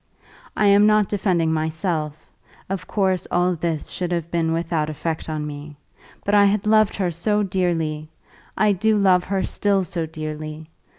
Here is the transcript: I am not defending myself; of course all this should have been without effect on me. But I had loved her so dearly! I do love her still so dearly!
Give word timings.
I 0.57 0.65
am 0.65 0.87
not 0.87 1.09
defending 1.09 1.53
myself; 1.53 2.31
of 2.71 2.87
course 2.87 3.27
all 3.29 3.53
this 3.53 3.89
should 3.89 4.11
have 4.11 4.31
been 4.31 4.51
without 4.51 4.89
effect 4.89 5.29
on 5.29 5.45
me. 5.45 5.75
But 6.25 6.33
I 6.33 6.45
had 6.45 6.65
loved 6.65 6.95
her 6.95 7.11
so 7.11 7.43
dearly! 7.43 8.09
I 8.57 8.71
do 8.71 8.97
love 8.97 9.25
her 9.25 9.43
still 9.43 9.83
so 9.83 10.07
dearly! 10.07 10.67